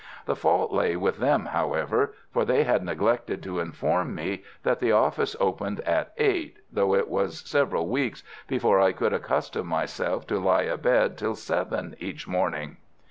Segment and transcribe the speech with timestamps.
[0.25, 4.91] The fault lay with them, however, for they had neglected to inform me that the
[4.91, 10.39] office opened at eight, though it was several weeks before I could accustom myself to
[10.39, 12.77] lie abed till seven each morning.